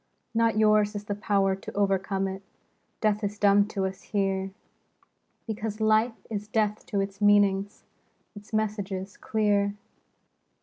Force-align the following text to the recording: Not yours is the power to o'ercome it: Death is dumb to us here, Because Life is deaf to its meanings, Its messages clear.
Not 0.33 0.57
yours 0.57 0.95
is 0.95 1.03
the 1.03 1.13
power 1.13 1.55
to 1.55 1.77
o'ercome 1.79 2.27
it: 2.27 2.41
Death 3.01 3.23
is 3.23 3.37
dumb 3.37 3.67
to 3.67 3.85
us 3.85 4.01
here, 4.01 4.49
Because 5.45 5.79
Life 5.79 6.25
is 6.27 6.47
deaf 6.47 6.83
to 6.87 7.01
its 7.01 7.21
meanings, 7.21 7.83
Its 8.35 8.51
messages 8.51 9.15
clear. 9.15 9.75